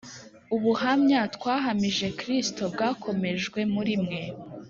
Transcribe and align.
ubuhamya 0.55 1.21
twahamije 1.35 2.07
Kristo 2.19 2.61
bwakomejwe 2.73 3.59
muri 3.73 3.93
mwe; 4.03 4.21